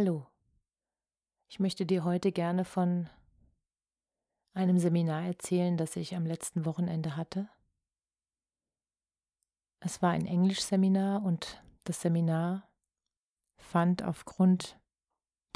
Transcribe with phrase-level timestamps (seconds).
[0.00, 0.28] Hallo,
[1.48, 3.10] ich möchte dir heute gerne von
[4.54, 7.48] einem Seminar erzählen, das ich am letzten Wochenende hatte.
[9.80, 12.70] Es war ein Englischseminar und das Seminar
[13.56, 14.78] fand aufgrund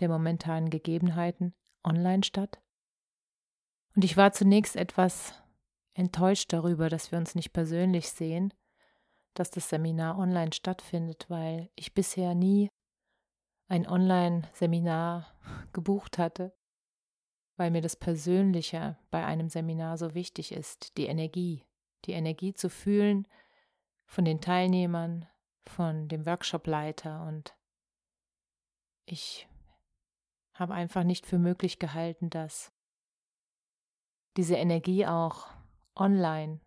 [0.01, 2.61] der momentanen Gegebenheiten online statt.
[3.95, 5.41] Und ich war zunächst etwas
[5.95, 8.53] enttäuscht darüber, dass wir uns nicht persönlich sehen,
[9.35, 12.73] dass das Seminar online stattfindet, weil ich bisher nie
[13.73, 15.33] ein Online-Seminar
[15.73, 16.55] gebucht hatte,
[17.57, 21.65] weil mir das Persönliche bei einem Seminar so wichtig ist, die Energie,
[22.05, 23.27] die Energie zu fühlen
[24.05, 25.27] von den Teilnehmern,
[25.65, 27.57] von dem Workshopleiter und
[29.07, 29.49] ich
[30.53, 32.73] habe einfach nicht für möglich gehalten, dass
[34.37, 35.47] diese Energie auch
[35.95, 36.61] online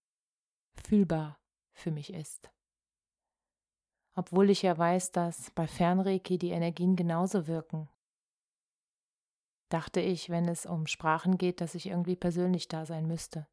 [0.74, 1.40] fühlbar
[1.72, 2.50] für mich ist
[4.16, 7.90] obwohl ich ja weiß, dass bei Fernreiki die Energien genauso wirken.
[9.70, 13.48] Dachte ich, wenn es um Sprachen geht, dass ich irgendwie persönlich da sein müsste.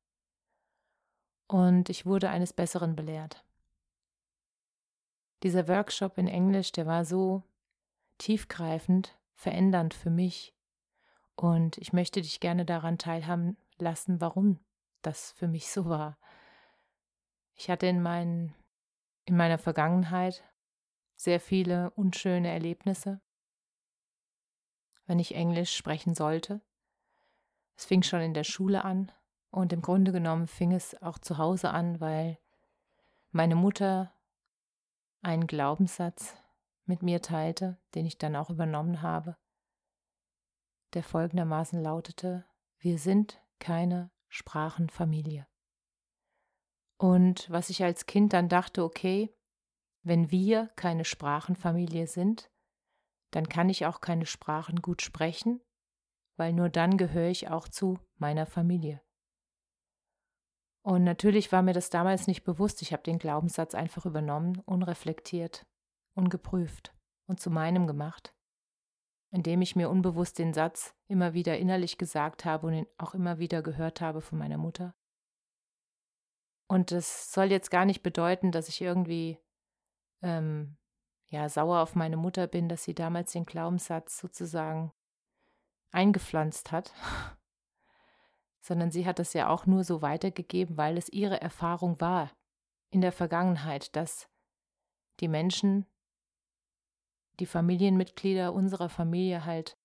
[1.49, 3.45] Und ich wurde eines Besseren belehrt.
[5.43, 7.43] Dieser Workshop in Englisch, der war so
[8.19, 10.55] tiefgreifend, verändernd für mich.
[11.35, 14.61] Und ich möchte dich gerne daran teilhaben lassen, warum
[15.01, 16.17] das für mich so war.
[17.57, 18.55] Ich hatte in, mein,
[19.25, 20.45] in meiner Vergangenheit
[21.23, 23.21] sehr viele unschöne Erlebnisse,
[25.07, 26.61] wenn ich Englisch sprechen sollte.
[27.77, 29.13] Es fing schon in der Schule an
[29.51, 32.39] und im Grunde genommen fing es auch zu Hause an, weil
[33.31, 34.13] meine Mutter
[35.21, 36.35] einen Glaubenssatz
[36.87, 39.37] mit mir teilte, den ich dann auch übernommen habe,
[40.93, 42.45] der folgendermaßen lautete,
[42.79, 45.47] wir sind keine Sprachenfamilie.
[46.97, 49.33] Und was ich als Kind dann dachte, okay,
[50.03, 52.51] wenn wir keine Sprachenfamilie sind,
[53.31, 55.61] dann kann ich auch keine Sprachen gut sprechen,
[56.37, 59.01] weil nur dann gehöre ich auch zu meiner Familie.
[60.85, 65.65] Und natürlich war mir das damals nicht bewusst, ich habe den Glaubenssatz einfach übernommen, unreflektiert,
[66.15, 66.95] ungeprüft
[67.29, 68.35] und zu meinem gemacht,
[69.31, 73.39] indem ich mir unbewusst den Satz immer wieder innerlich gesagt habe und ihn auch immer
[73.39, 74.95] wieder gehört habe von meiner Mutter.
[76.69, 79.39] Und das soll jetzt gar nicht bedeuten, dass ich irgendwie
[80.23, 80.77] ähm,
[81.27, 84.93] ja, sauer auf meine Mutter bin, dass sie damals den Glaubenssatz sozusagen
[85.91, 86.93] eingepflanzt hat,
[88.61, 92.31] sondern sie hat es ja auch nur so weitergegeben, weil es ihre Erfahrung war
[92.91, 94.29] in der Vergangenheit, dass
[95.21, 95.87] die Menschen,
[97.41, 99.79] die Familienmitglieder unserer Familie halt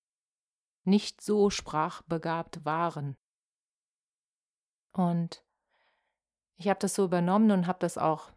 [0.83, 3.17] nicht so sprachbegabt waren.
[4.91, 5.45] Und
[6.55, 8.31] ich habe das so übernommen und habe das auch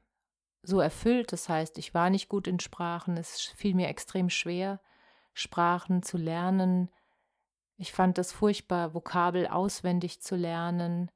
[0.63, 1.33] so erfüllt.
[1.33, 4.81] Das heißt, ich war nicht gut in Sprachen, es fiel mir extrem schwer,
[5.33, 6.91] Sprachen zu lernen.
[7.77, 11.11] Ich fand es furchtbar, Vokabel auswendig zu lernen.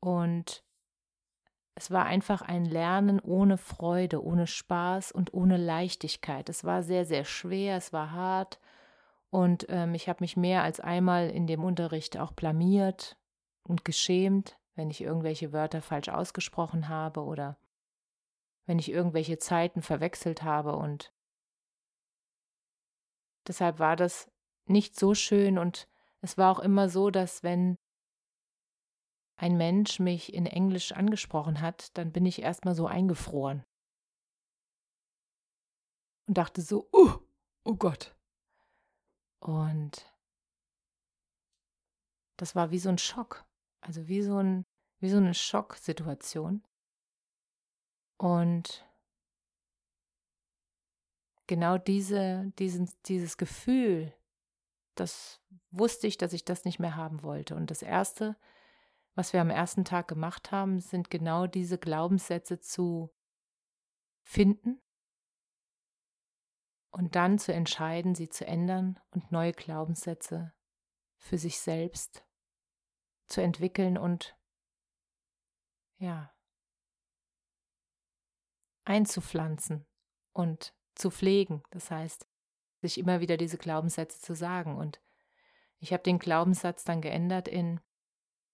[0.00, 0.64] Und
[1.74, 6.48] es war einfach ein Lernen ohne Freude, ohne Spaß und ohne Leichtigkeit.
[6.48, 8.58] Es war sehr, sehr schwer, es war hart.
[9.28, 13.18] Und ähm, ich habe mich mehr als einmal in dem Unterricht auch blamiert
[13.62, 17.58] und geschämt, wenn ich irgendwelche Wörter falsch ausgesprochen habe oder
[18.66, 21.12] wenn ich irgendwelche Zeiten verwechselt habe und
[23.46, 24.28] deshalb war das
[24.66, 25.88] nicht so schön und
[26.20, 27.76] es war auch immer so, dass wenn
[29.36, 33.64] ein Mensch mich in Englisch angesprochen hat, dann bin ich erstmal so eingefroren
[36.26, 37.18] und dachte so, oh,
[37.64, 38.16] oh Gott.
[39.40, 40.12] Und
[42.36, 43.44] das war wie so ein Schock,
[43.80, 44.64] also wie so, ein,
[45.00, 46.64] wie so eine Schocksituation.
[48.18, 48.86] Und
[51.46, 54.12] genau diese, diesen, dieses Gefühl,
[54.94, 55.40] das
[55.70, 57.54] wusste ich, dass ich das nicht mehr haben wollte.
[57.54, 58.36] Und das Erste,
[59.14, 63.12] was wir am ersten Tag gemacht haben, sind genau diese Glaubenssätze zu
[64.22, 64.80] finden
[66.90, 70.52] und dann zu entscheiden, sie zu ändern und neue Glaubenssätze
[71.18, 72.24] für sich selbst
[73.26, 74.36] zu entwickeln und
[75.98, 76.35] ja
[78.86, 79.84] einzupflanzen
[80.32, 81.62] und zu pflegen.
[81.70, 82.26] Das heißt,
[82.80, 84.76] sich immer wieder diese Glaubenssätze zu sagen.
[84.76, 85.00] Und
[85.78, 87.80] ich habe den Glaubenssatz dann geändert in,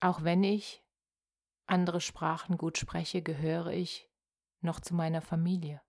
[0.00, 0.84] auch wenn ich
[1.66, 4.10] andere Sprachen gut spreche, gehöre ich
[4.60, 5.80] noch zu meiner Familie.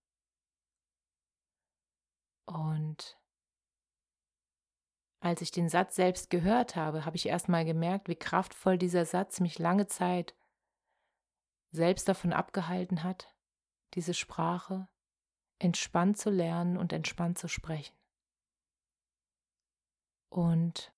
[2.46, 3.18] Und
[5.20, 9.06] als ich den Satz selbst gehört habe, habe ich erst mal gemerkt, wie kraftvoll dieser
[9.06, 10.36] Satz mich lange Zeit
[11.72, 13.34] selbst davon abgehalten hat,
[13.94, 14.88] diese Sprache
[15.60, 17.96] entspannt zu lernen und entspannt zu sprechen.
[20.30, 20.92] Und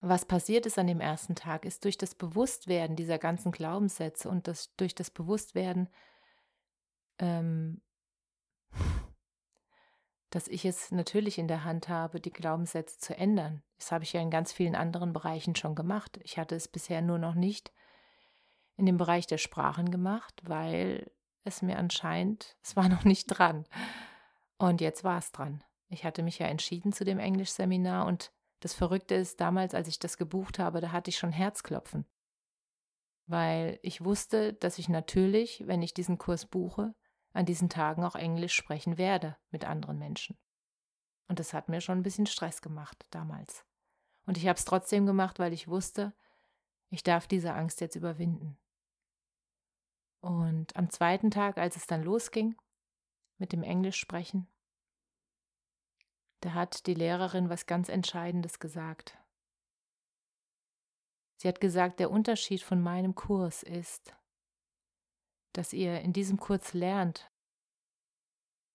[0.00, 4.46] was passiert ist an dem ersten Tag, ist durch das Bewusstwerden dieser ganzen Glaubenssätze und
[4.46, 5.88] das, durch das Bewusstwerden,
[7.18, 7.80] ähm,
[10.28, 13.62] dass ich es natürlich in der Hand habe, die Glaubenssätze zu ändern.
[13.78, 16.18] Das habe ich ja in ganz vielen anderen Bereichen schon gemacht.
[16.22, 17.72] Ich hatte es bisher nur noch nicht
[18.76, 21.10] in dem Bereich der Sprachen gemacht, weil
[21.44, 23.66] es mir anscheinend, es war noch nicht dran.
[24.58, 25.62] Und jetzt war es dran.
[25.88, 29.98] Ich hatte mich ja entschieden zu dem Englischseminar und das Verrückte ist, damals, als ich
[29.98, 32.06] das gebucht habe, da hatte ich schon Herzklopfen.
[33.26, 36.94] Weil ich wusste, dass ich natürlich, wenn ich diesen Kurs buche,
[37.34, 40.38] an diesen Tagen auch Englisch sprechen werde mit anderen Menschen.
[41.28, 43.64] Und das hat mir schon ein bisschen Stress gemacht damals.
[44.26, 46.14] Und ich habe es trotzdem gemacht, weil ich wusste,
[46.90, 48.56] ich darf diese Angst jetzt überwinden.
[50.24, 52.56] Und am zweiten Tag, als es dann losging
[53.36, 54.48] mit dem Englisch sprechen,
[56.40, 59.18] da hat die Lehrerin was ganz Entscheidendes gesagt.
[61.36, 64.16] Sie hat gesagt, der Unterschied von meinem Kurs ist,
[65.52, 67.30] dass ihr in diesem Kurs lernt,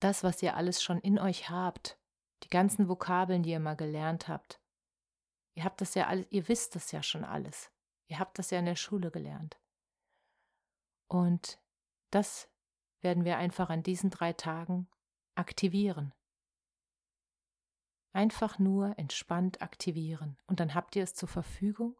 [0.02, 1.98] das, was ihr alles schon in euch habt,
[2.44, 4.62] die ganzen Vokabeln, die ihr mal gelernt habt.
[5.56, 7.72] Ihr habt das ja alles, ihr wisst das ja schon alles.
[8.08, 9.60] Ihr habt das ja in der Schule gelernt.
[11.10, 11.60] Und
[12.12, 12.50] das
[13.02, 14.88] werden wir einfach an diesen drei Tagen
[15.36, 16.14] aktivieren.
[18.14, 20.38] Einfach nur entspannt aktivieren.
[20.48, 21.96] Und dann habt ihr es zur Verfügung.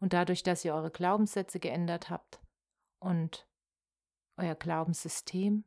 [0.00, 2.40] Und dadurch, dass ihr eure Glaubenssätze geändert habt
[3.00, 3.48] und
[4.36, 5.64] euer Glaubenssystem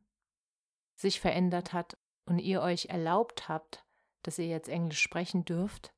[0.95, 3.85] sich verändert hat und ihr euch erlaubt habt,
[4.23, 5.93] dass ihr jetzt Englisch sprechen dürft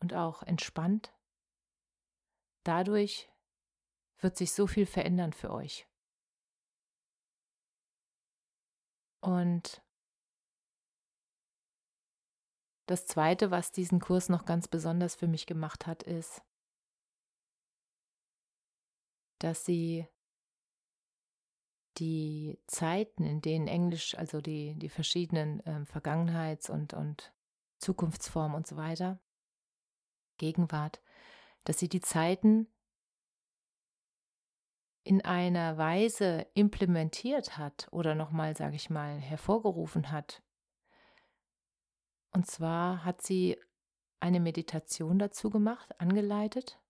[0.00, 1.14] und auch entspannt,
[2.64, 3.30] dadurch
[4.18, 5.86] wird sich so viel verändern für euch.
[9.20, 9.82] Und
[12.86, 16.42] das Zweite, was diesen Kurs noch ganz besonders für mich gemacht hat, ist,
[19.38, 20.06] dass sie
[21.98, 27.32] die Zeiten, in denen Englisch, also die, die verschiedenen äh, Vergangenheits- und, und
[27.78, 29.20] Zukunftsformen und so weiter,
[30.38, 31.00] Gegenwart,
[31.64, 32.66] dass sie die Zeiten
[35.04, 40.42] in einer Weise implementiert hat oder nochmal, sage ich mal, hervorgerufen hat.
[42.32, 43.58] Und zwar hat sie
[44.18, 46.80] eine Meditation dazu gemacht, angeleitet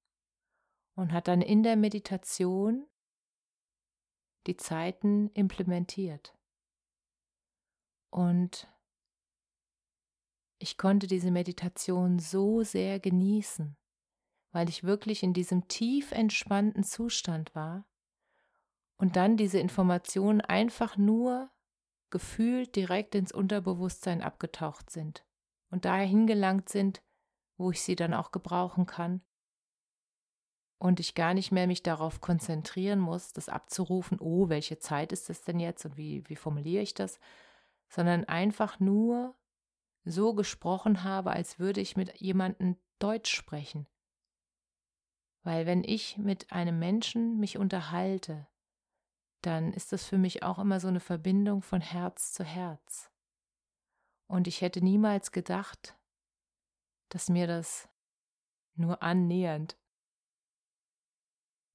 [0.94, 2.86] und hat dann in der Meditation
[4.46, 6.38] die Zeiten implementiert.
[8.10, 8.68] Und
[10.58, 13.76] ich konnte diese Meditation so sehr genießen,
[14.52, 17.84] weil ich wirklich in diesem tief entspannten Zustand war
[18.96, 21.50] und dann diese Informationen einfach nur
[22.10, 25.24] gefühlt direkt ins Unterbewusstsein abgetaucht sind
[25.70, 27.02] und dahin gelangt sind,
[27.56, 29.22] wo ich sie dann auch gebrauchen kann
[30.78, 35.28] und ich gar nicht mehr mich darauf konzentrieren muss, das abzurufen, oh, welche Zeit ist
[35.28, 37.18] das denn jetzt und wie, wie formuliere ich das,
[37.88, 39.34] sondern einfach nur
[40.04, 43.86] so gesprochen habe, als würde ich mit jemandem Deutsch sprechen.
[45.42, 48.46] Weil wenn ich mit einem Menschen mich unterhalte,
[49.46, 53.10] dann ist das für mich auch immer so eine Verbindung von Herz zu Herz.
[54.26, 55.96] Und ich hätte niemals gedacht,
[57.10, 57.88] dass mir das
[58.74, 59.76] nur annähernd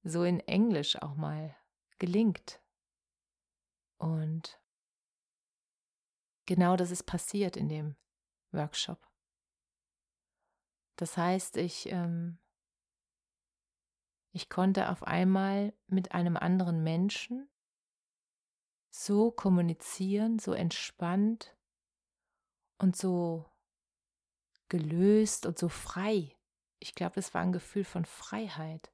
[0.02, 1.54] so in Englisch auch mal
[1.98, 2.60] gelingt.
[3.98, 4.60] Und
[6.46, 7.96] genau das ist passiert in dem
[8.50, 9.06] Workshop.
[10.96, 12.38] Das heißt, ich, ähm,
[14.32, 17.48] ich konnte auf einmal mit einem anderen Menschen
[18.90, 21.56] so kommunizieren, so entspannt
[22.78, 23.46] und so
[24.68, 26.36] gelöst und so frei.
[26.80, 28.90] Ich glaube, es war ein Gefühl von Freiheit.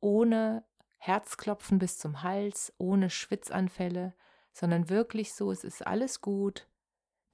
[0.00, 0.64] Ohne
[0.98, 4.14] Herzklopfen bis zum Hals, ohne Schwitzanfälle,
[4.52, 6.68] sondern wirklich so, es ist alles gut,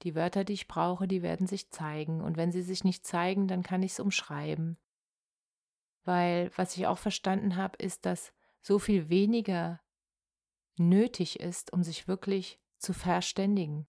[0.03, 2.21] die Wörter, die ich brauche, die werden sich zeigen.
[2.21, 4.77] Und wenn sie sich nicht zeigen, dann kann ich es umschreiben.
[6.03, 9.79] Weil was ich auch verstanden habe, ist, dass so viel weniger
[10.81, 13.87] nötig ist, um sich wirklich zu verständigen.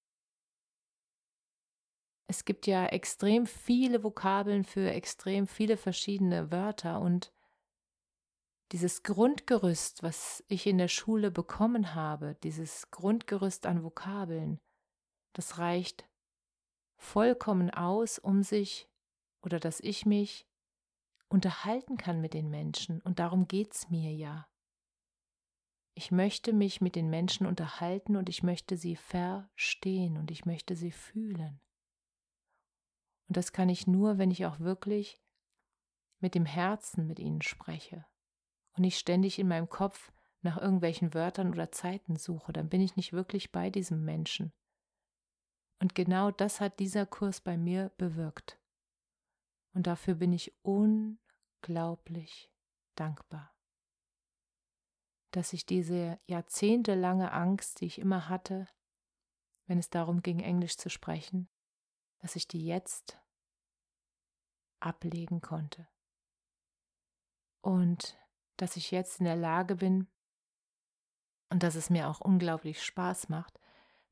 [2.28, 7.32] Es gibt ja extrem viele Vokabeln für extrem viele verschiedene Wörter und
[8.72, 14.58] dieses Grundgerüst, was ich in der Schule bekommen habe, dieses Grundgerüst an Vokabeln,
[15.34, 16.08] das reicht
[16.96, 18.88] vollkommen aus, um sich
[19.42, 20.46] oder dass ich mich
[21.28, 23.00] unterhalten kann mit den Menschen.
[23.02, 24.46] Und darum geht es mir ja.
[25.94, 30.75] Ich möchte mich mit den Menschen unterhalten und ich möchte sie verstehen und ich möchte
[30.75, 31.61] sie fühlen.
[33.28, 35.20] Und das kann ich nur, wenn ich auch wirklich
[36.20, 38.06] mit dem Herzen mit ihnen spreche
[38.75, 42.96] und nicht ständig in meinem Kopf nach irgendwelchen Wörtern oder Zeiten suche, dann bin ich
[42.96, 44.52] nicht wirklich bei diesem Menschen.
[45.78, 48.61] Und genau das hat dieser Kurs bei mir bewirkt.
[49.75, 52.52] Und dafür bin ich unglaublich
[52.94, 53.51] dankbar.
[55.32, 58.68] Dass ich diese jahrzehntelange Angst, die ich immer hatte,
[59.66, 61.48] wenn es darum ging, Englisch zu sprechen,
[62.20, 63.18] dass ich die jetzt
[64.80, 65.88] ablegen konnte.
[67.60, 68.18] Und
[68.56, 70.06] dass ich jetzt in der Lage bin
[71.48, 73.58] und dass es mir auch unglaublich Spaß macht,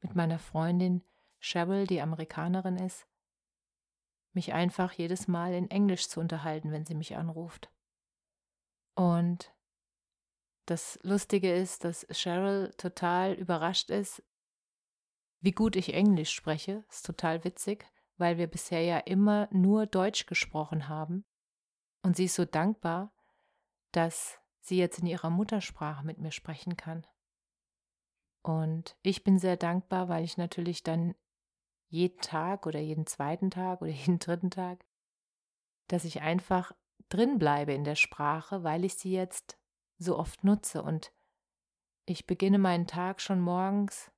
[0.00, 1.04] mit meiner Freundin
[1.40, 3.06] Cheryl, die Amerikanerin ist,
[4.32, 7.70] mich einfach jedes Mal in Englisch zu unterhalten, wenn sie mich anruft.
[8.94, 9.52] Und
[10.70, 14.22] das Lustige ist, dass Cheryl total überrascht ist,
[15.40, 16.84] wie gut ich Englisch spreche.
[16.88, 17.84] Ist total witzig,
[18.18, 21.24] weil wir bisher ja immer nur Deutsch gesprochen haben.
[22.02, 23.12] Und sie ist so dankbar,
[23.90, 27.04] dass sie jetzt in ihrer Muttersprache mit mir sprechen kann.
[28.42, 31.16] Und ich bin sehr dankbar, weil ich natürlich dann
[31.88, 34.86] jeden Tag oder jeden zweiten Tag oder jeden dritten Tag,
[35.88, 36.70] dass ich einfach
[37.08, 39.59] drin bleibe in der Sprache, weil ich sie jetzt
[40.00, 40.82] so oft nutze.
[40.82, 41.12] Und
[42.06, 44.10] ich beginne meinen Tag schon morgens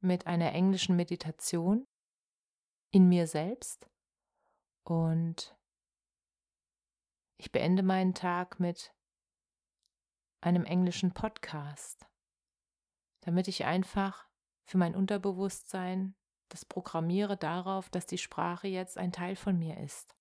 [0.00, 1.86] mit einer englischen Meditation
[2.90, 3.88] in mir selbst
[4.84, 5.56] und
[7.40, 8.94] ich beende meinen Tag mit
[10.40, 12.06] einem englischen Podcast,
[13.20, 14.26] damit ich einfach
[14.64, 16.14] für mein Unterbewusstsein
[16.48, 20.17] das programmiere darauf, dass die Sprache jetzt ein Teil von mir ist.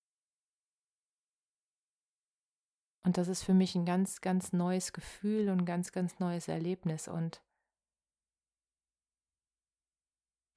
[3.08, 6.50] Und das ist für mich ein ganz, ganz neues Gefühl und ein ganz, ganz neues
[6.50, 7.08] Erlebnis.
[7.08, 7.42] Und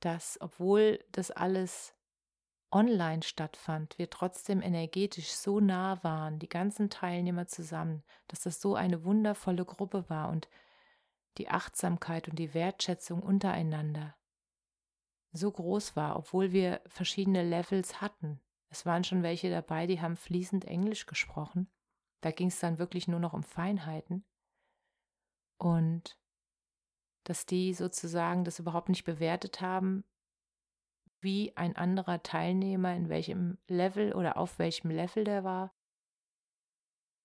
[0.00, 1.94] dass, obwohl das alles
[2.72, 8.74] online stattfand, wir trotzdem energetisch so nah waren, die ganzen Teilnehmer zusammen, dass das so
[8.74, 10.48] eine wundervolle Gruppe war und
[11.38, 14.16] die Achtsamkeit und die Wertschätzung untereinander
[15.30, 18.40] so groß war, obwohl wir verschiedene Levels hatten.
[18.70, 21.70] Es waren schon welche dabei, die haben fließend Englisch gesprochen.
[22.20, 24.24] Da ging es dann wirklich nur noch um Feinheiten.
[25.58, 26.18] Und
[27.24, 30.04] dass die sozusagen das überhaupt nicht bewertet haben,
[31.20, 35.74] wie ein anderer Teilnehmer, in welchem Level oder auf welchem Level der war.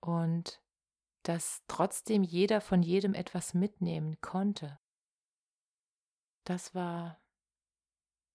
[0.01, 0.61] Und
[1.23, 4.79] dass trotzdem jeder von jedem etwas mitnehmen konnte.
[6.43, 7.19] Das war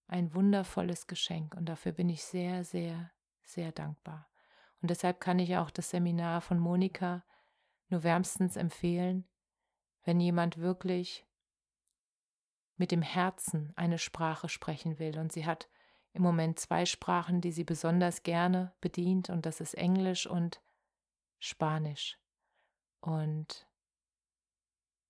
[0.07, 3.11] ein wundervolles Geschenk und dafür bin ich sehr, sehr,
[3.43, 4.30] sehr dankbar.
[4.81, 7.23] Und deshalb kann ich auch das Seminar von Monika
[7.89, 9.27] nur wärmstens empfehlen,
[10.03, 11.25] wenn jemand wirklich
[12.77, 15.19] mit dem Herzen eine Sprache sprechen will.
[15.19, 15.69] Und sie hat
[16.13, 20.61] im Moment zwei Sprachen, die sie besonders gerne bedient, und das ist Englisch und
[21.39, 22.17] Spanisch.
[23.01, 23.67] Und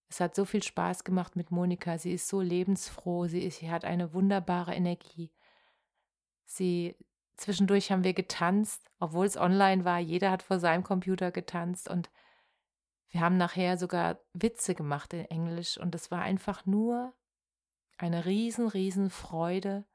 [0.10, 1.98] es hat so viel Spaß gemacht mit Monika.
[1.98, 3.28] Sie ist so lebensfroh.
[3.28, 5.32] Sie, ist, sie hat eine wunderbare Energie.
[6.46, 6.98] Sie
[7.42, 10.00] zwischendurch haben wir getanzt, obwohl es online war.
[10.00, 12.10] Jeder hat vor seinem Computer getanzt und
[13.10, 17.14] wir haben nachher sogar Witze gemacht in Englisch und es war einfach nur
[17.98, 19.86] eine riesen, riesen Freude.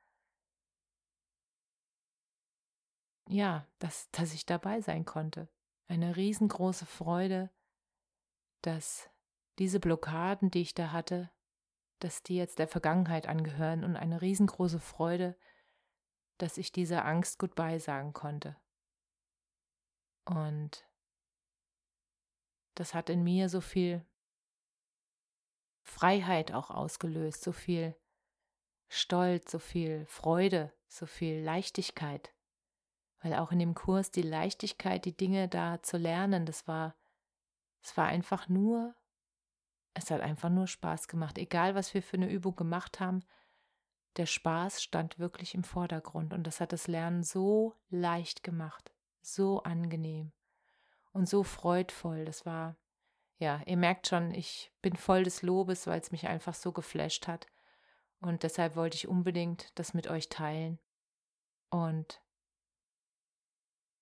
[3.29, 5.49] Ja, dass, dass ich dabei sein konnte.
[5.89, 7.51] Eine riesengroße Freude,
[8.63, 9.09] dass
[9.59, 11.31] diese Blockaden, die ich da hatte,
[12.01, 15.37] dass die jetzt der Vergangenheit angehören und eine riesengroße Freude,
[16.39, 18.57] dass ich dieser Angst Goodbye sagen konnte.
[20.25, 20.87] Und
[22.75, 24.05] das hat in mir so viel
[25.83, 27.97] Freiheit auch ausgelöst, so viel
[28.89, 32.33] Stolz, so viel Freude, so viel Leichtigkeit.
[33.21, 36.97] Weil auch in dem Kurs die Leichtigkeit, die Dinge da zu lernen, das war,
[37.83, 38.95] es war einfach nur
[39.97, 41.39] es hat einfach nur Spaß gemacht.
[41.39, 43.25] Egal, was wir für eine Übung gemacht haben,
[44.19, 49.63] der Spaß stand wirklich im Vordergrund und das hat das Lernen so leicht gemacht, so
[49.63, 50.33] angenehm
[51.13, 52.25] und so freudvoll.
[52.25, 52.77] Das war,
[53.39, 57.29] ja, ihr merkt schon, ich bin voll des Lobes, weil es mich einfach so geflasht
[57.29, 57.47] hat.
[58.21, 60.79] Und deshalb wollte ich unbedingt das mit euch teilen.
[61.71, 62.23] Und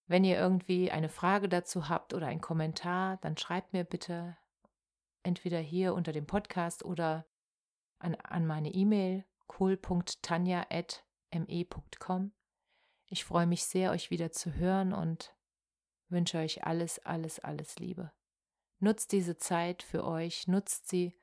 [0.06, 4.36] wenn ihr irgendwie eine Frage dazu habt oder einen Kommentar, dann schreibt mir bitte
[5.22, 7.26] entweder hier unter dem Podcast oder
[7.98, 9.24] an, an meine E-Mail
[9.58, 12.32] cool.tanja.me.com.
[13.06, 15.34] Ich freue mich sehr, euch wieder zu hören und
[16.08, 18.12] wünsche euch alles, alles, alles Liebe.
[18.78, 21.18] Nutzt diese Zeit für euch, nutzt sie,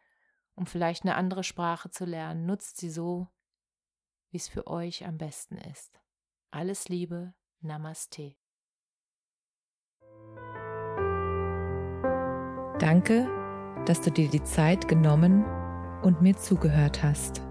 [0.56, 3.28] um vielleicht eine andere Sprache zu lernen, nutzt sie so,
[4.30, 6.00] wie es für euch am besten ist.
[6.52, 8.36] Alles Liebe, Namaste.
[12.80, 13.28] Danke,
[13.86, 15.46] dass du dir die Zeit genommen
[16.02, 17.51] und mir zugehört hast.